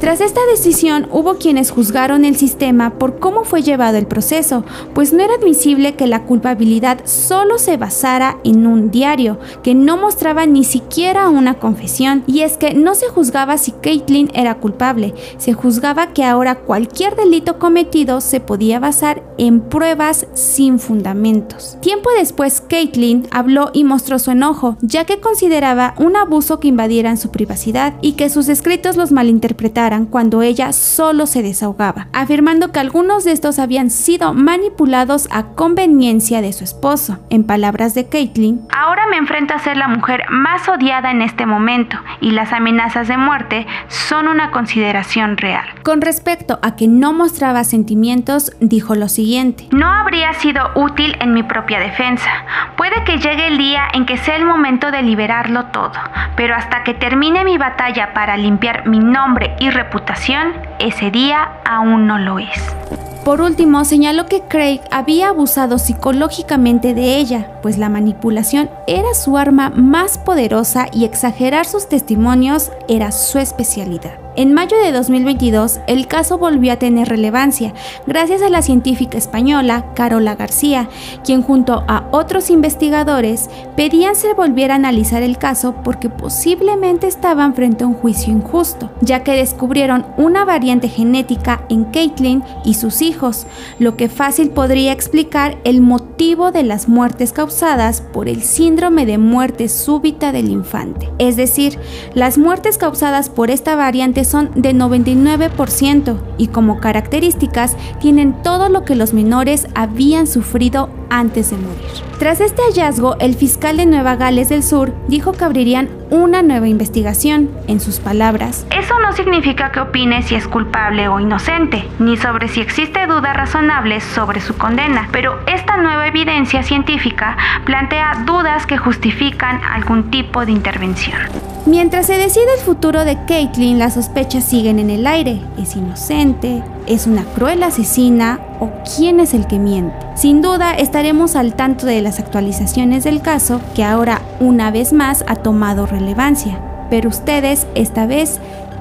Tras 0.00 0.22
esta 0.22 0.40
decisión 0.50 1.08
hubo 1.10 1.34
quienes 1.34 1.70
juzgaron 1.70 2.24
el 2.24 2.34
sistema 2.34 2.94
por 2.98 3.18
cómo 3.18 3.44
fue 3.44 3.60
llevado 3.60 3.98
el 3.98 4.06
proceso, 4.06 4.64
pues 4.94 5.12
no 5.12 5.22
era 5.22 5.34
admisible 5.34 5.94
que 5.94 6.06
la 6.06 6.22
culpabilidad 6.22 7.02
solo 7.04 7.58
se 7.58 7.76
basara 7.76 8.38
en 8.42 8.66
un 8.66 8.90
diario, 8.90 9.38
que 9.62 9.74
no 9.74 9.98
mostraba 9.98 10.46
ni 10.46 10.64
siquiera 10.64 11.28
una 11.28 11.58
confesión. 11.58 12.24
Y 12.26 12.40
es 12.40 12.56
que 12.56 12.72
no 12.72 12.94
se 12.94 13.10
juzgaba 13.10 13.58
si 13.58 13.72
Caitlin 13.72 14.30
era 14.32 14.54
culpable, 14.54 15.12
se 15.36 15.52
juzgaba 15.52 16.14
que 16.14 16.24
ahora 16.24 16.54
cualquier 16.54 17.14
delito 17.14 17.58
cometido 17.58 18.22
se 18.22 18.40
podía 18.40 18.80
basar 18.80 19.22
en 19.36 19.60
pruebas 19.60 20.26
sin 20.32 20.78
fundamentos. 20.78 21.76
Tiempo 21.82 22.08
después, 22.18 22.62
Caitlin 22.62 23.28
habló 23.30 23.68
y 23.74 23.84
mostró 23.84 24.18
su 24.18 24.30
enojo, 24.30 24.78
ya 24.80 25.04
que 25.04 25.20
consideraba 25.20 25.94
un 25.98 26.16
abuso 26.16 26.58
que 26.58 26.68
invadieran 26.68 27.18
su 27.18 27.30
privacidad 27.30 27.96
y 28.00 28.12
que 28.12 28.30
sus 28.30 28.48
escritos 28.48 28.96
los 28.96 29.12
malinterpretaran 29.12 29.89
cuando 30.06 30.42
ella 30.42 30.72
solo 30.72 31.26
se 31.26 31.42
desahogaba, 31.42 32.06
afirmando 32.12 32.70
que 32.70 32.78
algunos 32.78 33.24
de 33.24 33.32
estos 33.32 33.58
habían 33.58 33.90
sido 33.90 34.34
manipulados 34.34 35.28
a 35.32 35.54
conveniencia 35.54 36.40
de 36.40 36.52
su 36.52 36.62
esposo. 36.62 37.18
En 37.28 37.44
palabras 37.44 37.94
de 37.94 38.08
Caitlin, 38.08 38.60
ahora 38.72 39.06
me 39.08 39.16
enfrento 39.16 39.52
a 39.52 39.58
ser 39.58 39.76
la 39.76 39.88
mujer 39.88 40.24
más 40.30 40.68
odiada 40.68 41.10
en 41.10 41.22
este 41.22 41.44
momento 41.44 41.96
y 42.20 42.30
las 42.30 42.52
amenazas 42.52 43.08
de 43.08 43.16
muerte 43.16 43.66
son 43.88 44.28
una 44.28 44.52
consideración 44.52 45.36
real. 45.36 45.64
Con 45.82 46.00
respecto 46.00 46.58
a 46.62 46.76
que 46.76 46.86
no 46.86 47.12
mostraba 47.12 47.64
sentimientos, 47.64 48.52
dijo 48.60 48.94
lo 48.94 49.08
siguiente. 49.08 49.66
No 49.72 49.90
habría 49.90 50.32
sido 50.34 50.70
útil 50.76 51.16
en 51.20 51.34
mi 51.34 51.42
propia 51.42 51.80
defensa. 51.80 52.30
Puede 52.76 53.02
que 53.04 53.18
llegue 53.18 53.48
el 53.48 53.58
día 53.58 53.88
en 53.92 54.06
que 54.06 54.16
sea 54.18 54.36
el 54.36 54.44
momento 54.44 54.90
de 54.90 55.02
liberarlo 55.02 55.66
todo, 55.66 55.92
pero 56.36 56.54
hasta 56.54 56.84
que 56.84 56.94
termine 56.94 57.44
mi 57.44 57.58
batalla 57.58 58.12
para 58.14 58.36
limpiar 58.36 58.86
mi 58.86 59.00
nombre 59.00 59.56
y 59.58 59.70
reputación, 59.82 60.52
ese 60.78 61.10
día 61.10 61.48
aún 61.64 62.06
no 62.06 62.18
lo 62.18 62.38
es. 62.38 62.76
Por 63.24 63.40
último, 63.40 63.84
señaló 63.84 64.26
que 64.26 64.42
Craig 64.42 64.80
había 64.90 65.28
abusado 65.28 65.78
psicológicamente 65.78 66.94
de 66.94 67.16
ella, 67.16 67.52
pues 67.62 67.78
la 67.78 67.88
manipulación 67.88 68.70
era 68.86 69.14
su 69.14 69.38
arma 69.38 69.70
más 69.70 70.18
poderosa 70.18 70.86
y 70.92 71.04
exagerar 71.04 71.64
sus 71.66 71.88
testimonios 71.88 72.72
era 72.88 73.12
su 73.12 73.38
especialidad. 73.38 74.18
En 74.40 74.54
mayo 74.54 74.78
de 74.82 74.90
2022, 74.90 75.80
el 75.86 76.06
caso 76.06 76.38
volvió 76.38 76.72
a 76.72 76.78
tener 76.78 77.10
relevancia 77.10 77.74
gracias 78.06 78.40
a 78.40 78.48
la 78.48 78.62
científica 78.62 79.18
española 79.18 79.92
Carola 79.94 80.34
García, 80.34 80.88
quien 81.22 81.42
junto 81.42 81.84
a 81.86 82.08
otros 82.10 82.48
investigadores 82.48 83.50
pedían 83.76 84.16
se 84.16 84.32
volviera 84.32 84.72
a 84.72 84.76
analizar 84.76 85.22
el 85.22 85.36
caso 85.36 85.74
porque 85.84 86.08
posiblemente 86.08 87.06
estaban 87.06 87.52
frente 87.52 87.84
a 87.84 87.86
un 87.86 87.92
juicio 87.92 88.32
injusto, 88.32 88.90
ya 89.02 89.24
que 89.24 89.32
descubrieron 89.32 90.06
una 90.16 90.46
variante 90.46 90.88
genética 90.88 91.66
en 91.68 91.84
Caitlin 91.84 92.42
y 92.64 92.72
sus 92.72 93.02
hijos, 93.02 93.46
lo 93.78 93.98
que 93.98 94.08
fácil 94.08 94.48
podría 94.52 94.92
explicar 94.92 95.58
el 95.64 95.82
motivo 95.82 95.99
de 96.30 96.62
las 96.62 96.88
muertes 96.88 97.32
causadas 97.32 98.02
por 98.02 98.28
el 98.28 98.42
síndrome 98.42 99.04
de 99.04 99.18
muerte 99.18 99.68
súbita 99.68 100.30
del 100.30 100.48
infante. 100.48 101.10
Es 101.18 101.36
decir, 101.36 101.76
las 102.14 102.38
muertes 102.38 102.78
causadas 102.78 103.28
por 103.28 103.50
esta 103.50 103.74
variante 103.74 104.24
son 104.24 104.50
de 104.54 104.72
99% 104.72 106.18
y 106.38 106.46
como 106.46 106.78
características 106.78 107.76
tienen 108.00 108.42
todo 108.44 108.68
lo 108.68 108.84
que 108.84 108.94
los 108.94 109.12
menores 109.12 109.66
habían 109.74 110.28
sufrido 110.28 110.88
antes 111.10 111.50
de 111.50 111.56
morir. 111.58 111.90
Tras 112.18 112.40
este 112.40 112.62
hallazgo, 112.62 113.16
el 113.18 113.34
fiscal 113.34 113.76
de 113.76 113.86
Nueva 113.86 114.16
Gales 114.16 114.48
del 114.48 114.62
Sur 114.62 114.94
dijo 115.08 115.32
que 115.32 115.44
abrirían 115.44 115.88
una 116.10 116.42
nueva 116.42 116.68
investigación. 116.68 117.50
En 117.66 117.80
sus 117.80 117.98
palabras, 117.98 118.66
eso 118.76 118.98
no 119.00 119.12
significa 119.12 119.72
que 119.72 119.80
opine 119.80 120.22
si 120.22 120.34
es 120.34 120.46
culpable 120.48 121.08
o 121.08 121.20
inocente, 121.20 121.88
ni 121.98 122.16
sobre 122.16 122.48
si 122.48 122.60
existe 122.60 123.06
dudas 123.06 123.36
razonables 123.36 124.02
sobre 124.04 124.40
su 124.40 124.56
condena, 124.56 125.08
pero 125.12 125.38
esta 125.46 125.76
nueva 125.76 126.06
evidencia 126.08 126.62
científica 126.62 127.36
plantea 127.64 128.24
dudas 128.26 128.66
que 128.66 128.78
justifican 128.78 129.60
algún 129.64 130.10
tipo 130.10 130.44
de 130.44 130.52
intervención. 130.52 131.18
Mientras 131.66 132.06
se 132.06 132.16
decide 132.16 132.54
el 132.58 132.64
futuro 132.64 133.04
de 133.04 133.18
Caitlin, 133.26 133.78
las 133.78 133.94
sospechas 133.94 134.44
siguen 134.44 134.78
en 134.78 134.90
el 134.90 135.06
aire. 135.06 135.40
¿Es 135.58 135.76
inocente? 135.76 136.62
¿Es 136.90 137.06
una 137.06 137.22
cruel 137.22 137.62
asesina? 137.62 138.40
¿O 138.58 138.68
quién 138.96 139.20
es 139.20 139.32
el 139.32 139.46
que 139.46 139.60
miente? 139.60 139.94
Sin 140.16 140.42
duda 140.42 140.74
estaremos 140.74 141.36
al 141.36 141.54
tanto 141.54 141.86
de 141.86 142.02
las 142.02 142.18
actualizaciones 142.18 143.04
del 143.04 143.22
caso 143.22 143.60
que 143.76 143.84
ahora 143.84 144.22
una 144.40 144.72
vez 144.72 144.92
más 144.92 145.24
ha 145.28 145.36
tomado 145.36 145.86
relevancia. 145.86 146.58
Pero 146.90 147.08
ustedes 147.08 147.68
esta 147.76 148.06
vez 148.06 148.40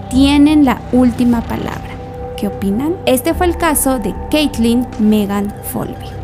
tienen 0.10 0.66
la 0.66 0.82
última 0.92 1.42
palabra. 1.42 1.94
¿Qué 2.36 2.48
opinan? 2.48 2.96
Este 3.06 3.36
fue 3.36 3.46
el 3.46 3.58
caso 3.58 4.00
de 4.00 4.16
Caitlin 4.32 4.88
Megan 4.98 5.54
Folby. 5.72 6.19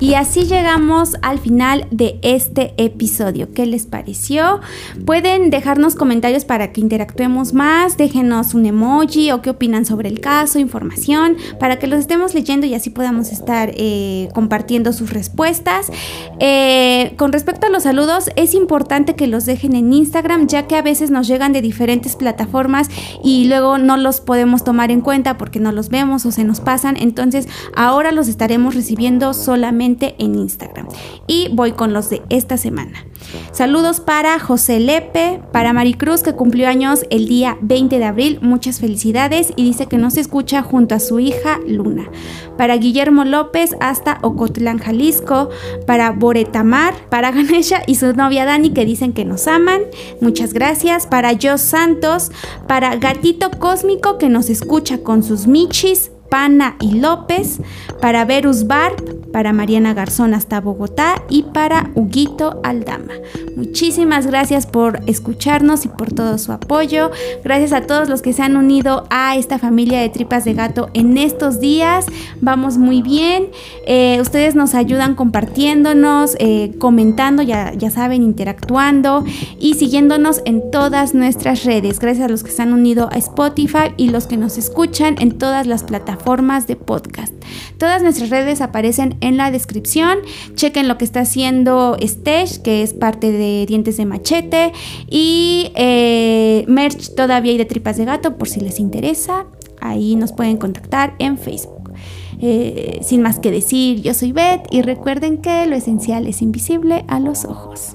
Y 0.00 0.14
así 0.14 0.44
llegamos 0.44 1.16
al 1.22 1.38
final 1.38 1.86
de 1.92 2.18
este 2.22 2.74
episodio. 2.78 3.52
¿Qué 3.52 3.64
les 3.64 3.86
pareció? 3.86 4.60
Pueden 5.06 5.50
dejarnos 5.50 5.94
comentarios 5.94 6.44
para 6.44 6.72
que 6.72 6.80
interactuemos 6.80 7.52
más, 7.52 7.96
déjenos 7.96 8.54
un 8.54 8.66
emoji 8.66 9.30
o 9.30 9.40
qué 9.40 9.50
opinan 9.50 9.84
sobre 9.84 10.08
el 10.08 10.20
caso, 10.20 10.58
información, 10.58 11.36
para 11.60 11.78
que 11.78 11.86
los 11.86 12.00
estemos 12.00 12.34
leyendo 12.34 12.66
y 12.66 12.74
así 12.74 12.90
podamos 12.90 13.30
estar 13.30 13.70
eh, 13.74 14.28
compartiendo 14.34 14.92
sus 14.92 15.10
respuestas. 15.10 15.92
Eh, 16.40 17.14
con 17.16 17.32
respecto 17.32 17.68
a 17.68 17.70
los 17.70 17.84
saludos, 17.84 18.30
es 18.34 18.54
importante 18.54 19.14
que 19.14 19.28
los 19.28 19.46
dejen 19.46 19.76
en 19.76 19.92
Instagram, 19.92 20.48
ya 20.48 20.66
que 20.66 20.76
a 20.76 20.82
veces 20.82 21.12
nos 21.12 21.28
llegan 21.28 21.52
de 21.52 21.62
diferentes 21.62 22.16
plataformas 22.16 22.88
y 23.22 23.44
luego 23.46 23.78
no 23.78 23.96
los 23.96 24.20
podemos 24.20 24.64
tomar 24.64 24.90
en 24.90 25.02
cuenta 25.02 25.38
porque 25.38 25.60
no 25.60 25.70
los 25.70 25.88
vemos 25.88 26.26
o 26.26 26.32
se 26.32 26.42
nos 26.42 26.60
pasan. 26.60 26.96
Entonces, 26.96 27.48
ahora 27.76 28.10
los 28.10 28.26
estaremos 28.26 28.74
recibiendo 28.74 29.34
solamente 29.34 29.83
en 29.84 30.34
Instagram. 30.34 30.88
Y 31.26 31.48
voy 31.52 31.72
con 31.72 31.92
los 31.92 32.10
de 32.10 32.22
esta 32.30 32.56
semana. 32.56 33.04
Saludos 33.52 34.00
para 34.00 34.38
José 34.38 34.80
Lepe, 34.80 35.40
para 35.52 35.72
Maricruz 35.72 36.22
que 36.22 36.34
cumplió 36.34 36.68
años 36.68 37.04
el 37.10 37.26
día 37.26 37.56
20 37.60 37.98
de 37.98 38.04
abril, 38.04 38.38
muchas 38.42 38.80
felicidades 38.80 39.52
y 39.56 39.64
dice 39.64 39.86
que 39.86 39.96
nos 39.96 40.16
escucha 40.16 40.62
junto 40.62 40.94
a 40.94 41.00
su 41.00 41.20
hija 41.20 41.58
Luna. 41.66 42.10
Para 42.56 42.76
Guillermo 42.76 43.24
López 43.24 43.76
hasta 43.80 44.18
Ocotlán, 44.22 44.78
Jalisco, 44.78 45.50
para 45.86 46.10
Boretamar, 46.12 46.94
para 47.08 47.30
Ganesha 47.32 47.82
y 47.86 47.96
su 47.96 48.12
novia 48.12 48.44
Dani 48.44 48.70
que 48.70 48.84
dicen 48.84 49.12
que 49.12 49.24
nos 49.24 49.46
aman, 49.46 49.82
muchas 50.20 50.52
gracias. 50.52 51.06
Para 51.06 51.32
Jos 51.40 51.60
Santos, 51.60 52.30
para 52.66 52.96
Gatito 52.96 53.50
Cósmico 53.58 54.18
que 54.18 54.28
nos 54.28 54.50
escucha 54.50 54.98
con 54.98 55.22
sus 55.22 55.46
michis, 55.46 56.10
Pana 56.34 56.74
y 56.80 56.98
López, 56.98 57.60
para 58.00 58.24
Verus 58.24 58.66
Bar, 58.66 58.96
para 59.32 59.52
Mariana 59.52 59.94
Garzón 59.94 60.34
hasta 60.34 60.60
Bogotá 60.60 61.22
y 61.28 61.44
para 61.44 61.92
Huguito 61.94 62.60
Aldama. 62.64 63.12
Muchísimas 63.56 64.26
gracias 64.26 64.66
por 64.66 64.98
escucharnos 65.06 65.84
y 65.84 65.88
por 65.88 66.12
todo 66.12 66.38
su 66.38 66.50
apoyo. 66.50 67.12
Gracias 67.44 67.72
a 67.72 67.82
todos 67.82 68.08
los 68.08 68.20
que 68.20 68.32
se 68.32 68.42
han 68.42 68.56
unido 68.56 69.06
a 69.10 69.36
esta 69.36 69.60
familia 69.60 70.00
de 70.00 70.08
tripas 70.08 70.44
de 70.44 70.54
gato 70.54 70.90
en 70.92 71.18
estos 71.18 71.60
días. 71.60 72.06
Vamos 72.40 72.78
muy 72.78 73.00
bien. 73.00 73.50
Eh, 73.86 74.18
ustedes 74.20 74.56
nos 74.56 74.74
ayudan 74.74 75.14
compartiéndonos, 75.14 76.34
eh, 76.40 76.72
comentando, 76.78 77.44
ya, 77.44 77.72
ya 77.74 77.92
saben, 77.92 78.24
interactuando 78.24 79.24
y 79.60 79.74
siguiéndonos 79.74 80.42
en 80.46 80.72
todas 80.72 81.14
nuestras 81.14 81.62
redes. 81.62 82.00
Gracias 82.00 82.26
a 82.26 82.28
los 82.28 82.42
que 82.42 82.50
se 82.50 82.62
han 82.62 82.72
unido 82.72 83.08
a 83.12 83.18
Spotify 83.18 83.94
y 83.96 84.08
los 84.08 84.26
que 84.26 84.36
nos 84.36 84.58
escuchan 84.58 85.14
en 85.20 85.38
todas 85.38 85.68
las 85.68 85.84
plataformas 85.84 86.23
formas 86.24 86.66
de 86.66 86.76
podcast. 86.76 87.34
Todas 87.78 88.02
nuestras 88.02 88.30
redes 88.30 88.60
aparecen 88.60 89.16
en 89.20 89.36
la 89.36 89.50
descripción. 89.50 90.18
Chequen 90.54 90.88
lo 90.88 90.98
que 90.98 91.04
está 91.04 91.20
haciendo 91.20 91.96
Stesh, 92.02 92.62
que 92.62 92.82
es 92.82 92.94
parte 92.94 93.30
de 93.30 93.66
Dientes 93.66 93.96
de 93.96 94.06
Machete. 94.06 94.72
Y 95.08 95.70
eh, 95.74 96.64
merch 96.66 97.14
todavía 97.14 97.52
hay 97.52 97.58
de 97.58 97.66
tripas 97.66 97.96
de 97.96 98.06
gato 98.06 98.36
por 98.36 98.48
si 98.48 98.60
les 98.60 98.80
interesa. 98.80 99.46
Ahí 99.80 100.16
nos 100.16 100.32
pueden 100.32 100.56
contactar 100.56 101.14
en 101.18 101.36
Facebook. 101.38 101.92
Eh, 102.40 103.00
sin 103.02 103.22
más 103.22 103.38
que 103.38 103.50
decir, 103.50 104.02
yo 104.02 104.14
soy 104.14 104.32
Beth 104.32 104.66
y 104.70 104.82
recuerden 104.82 105.38
que 105.38 105.66
lo 105.66 105.76
esencial 105.76 106.26
es 106.26 106.42
invisible 106.42 107.04
a 107.08 107.20
los 107.20 107.44
ojos. 107.44 107.94